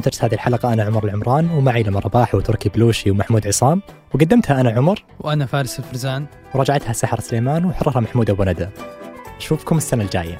أنتجت 0.05 0.23
هذه 0.23 0.33
الحلقة 0.33 0.73
أنا 0.73 0.83
عمر 0.83 1.03
العمران 1.03 1.49
ومعي 1.49 1.83
لما 1.83 1.99
رباح 1.99 2.35
وتركي 2.35 2.69
بلوشي 2.69 3.11
ومحمود 3.11 3.47
عصام. 3.47 3.81
وقدمتها 4.13 4.61
أنا 4.61 4.71
عمر. 4.71 5.03
وأنا 5.19 5.45
فارس 5.45 5.79
الفرزان. 5.79 6.25
وراجعتها 6.55 6.93
سحر 6.93 7.19
سليمان 7.19 7.65
وحررها 7.65 7.99
محمود 7.99 8.29
أبو 8.29 8.43
ندى. 8.43 8.67
نشوفكم 9.37 9.77
السنة 9.77 10.03
الجاية. 10.03 10.37